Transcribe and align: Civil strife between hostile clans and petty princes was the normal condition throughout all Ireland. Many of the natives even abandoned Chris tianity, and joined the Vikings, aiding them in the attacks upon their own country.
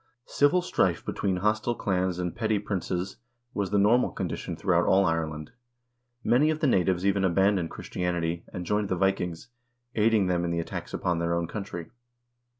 Civil 0.25 0.63
strife 0.63 1.05
between 1.05 1.35
hostile 1.35 1.75
clans 1.75 2.17
and 2.17 2.35
petty 2.35 2.57
princes 2.57 3.17
was 3.53 3.69
the 3.69 3.77
normal 3.77 4.09
condition 4.09 4.55
throughout 4.55 4.87
all 4.87 5.05
Ireland. 5.05 5.51
Many 6.23 6.49
of 6.49 6.59
the 6.59 6.65
natives 6.65 7.05
even 7.05 7.23
abandoned 7.23 7.69
Chris 7.69 7.89
tianity, 7.89 8.41
and 8.51 8.65
joined 8.65 8.89
the 8.89 8.95
Vikings, 8.95 9.49
aiding 9.93 10.25
them 10.25 10.43
in 10.43 10.49
the 10.49 10.59
attacks 10.59 10.91
upon 10.91 11.19
their 11.19 11.35
own 11.35 11.47
country. 11.47 11.91